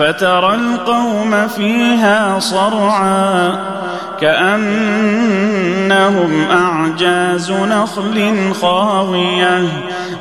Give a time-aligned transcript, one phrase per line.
[0.00, 3.58] فترى القوم فيها صرعا
[4.20, 5.60] كأنهم
[6.50, 9.68] أعجاز نخل خاوية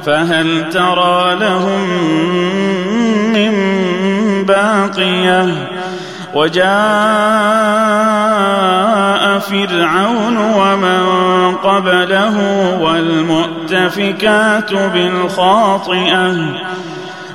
[0.05, 1.89] فهل ترى لهم
[3.33, 3.53] من
[4.45, 5.69] باقية؟
[6.33, 6.69] وجاء
[9.39, 11.05] فرعون ومن
[11.55, 12.37] قبله
[12.81, 16.35] والمؤتفكات بالخاطئة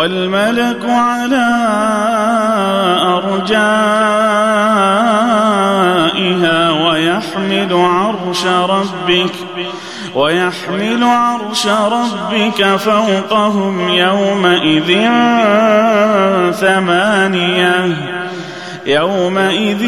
[0.00, 1.46] والملك على
[3.20, 3.80] أرجائها
[6.70, 9.32] ويحمل عرش ربك
[10.14, 14.88] ويحمل عرش ربك فوقهم يومئذ
[16.52, 17.96] ثمانية
[18.86, 19.84] يومئذ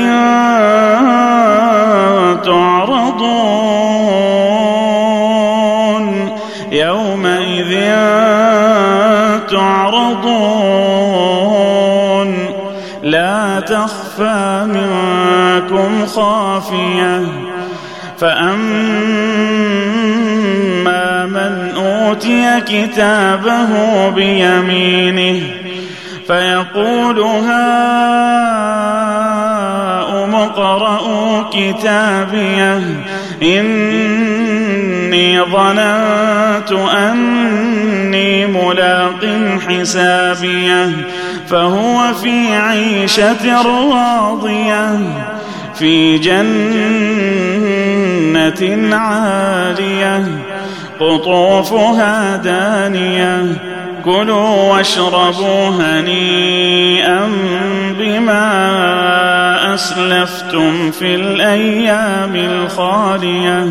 [13.66, 17.22] تخفى منكم خافية.
[18.18, 18.62] فأما
[21.26, 25.40] من أوتي كتابه بيمينه
[26.26, 27.52] فيقول هاؤم
[30.34, 32.80] اقرءوا كتابيه.
[33.42, 37.31] إني ظننت أني
[39.68, 40.90] حسابيه
[41.48, 44.98] فهو في عيشة راضية
[45.74, 46.62] في جنة
[48.96, 50.24] عالية
[51.00, 53.46] قطوفها دانية
[54.04, 57.28] كلوا واشربوا هنيئا
[57.98, 58.44] بما
[59.74, 63.66] أسلفتم في الأيام الخالية.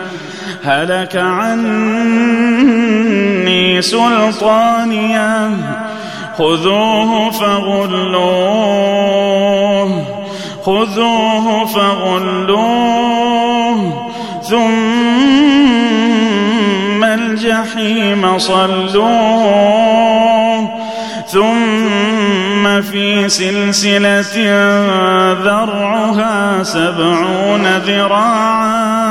[0.63, 2.21] هلك عني
[3.81, 5.49] سلطانية
[6.37, 8.21] خذوه فغلوه.
[10.65, 13.01] خذوه فغلوه.
[14.49, 14.61] ثم
[17.03, 19.81] الجحيم صلوه.
[21.27, 24.35] ثم في سلسلة
[25.43, 29.10] ذرعها سبعون ذراعا.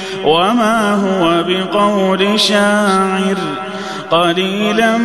[0.25, 3.37] وما هو بقول شاعر.
[4.11, 4.97] قليلا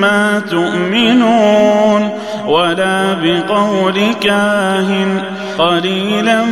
[0.00, 2.10] ما تؤمنون
[2.46, 5.22] ولا بقول كاهن.
[5.58, 6.44] قليلا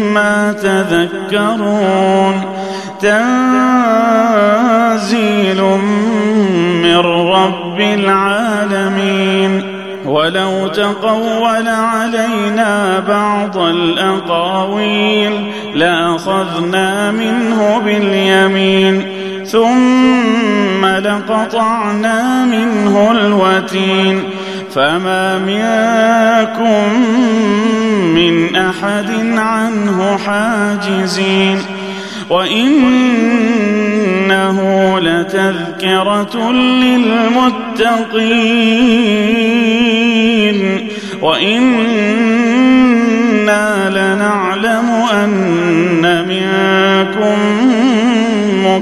[0.00, 2.42] ما تذكرون.
[3.00, 5.62] تنزيل
[6.82, 6.98] من
[7.32, 9.78] رب العالمين.
[10.06, 15.52] ولو تقول علينا بعض الأقاويل.
[15.78, 19.02] لأخذنا منه باليمين
[19.46, 24.22] ثم لقطعنا منه الوتين.
[24.74, 27.00] فما منكم
[28.14, 31.58] من أحد عنه حاجزين.
[32.30, 33.38] وإنه
[35.00, 37.68] لتذكرة للمتقين.
[41.22, 42.18] وإنا
[43.90, 45.57] لنعلم أن